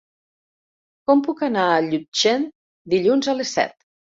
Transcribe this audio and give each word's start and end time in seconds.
Com 1.11 1.21
puc 1.27 1.43
anar 1.49 1.67
a 1.75 1.85
Llutxent 1.91 2.51
dilluns 2.95 3.35
a 3.35 3.39
les 3.41 3.57
set? 3.61 3.79